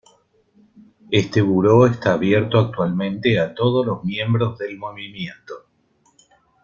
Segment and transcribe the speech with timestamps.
[1.11, 5.67] Este Buró está abierto actualmente a todos los miembros del Movimiento.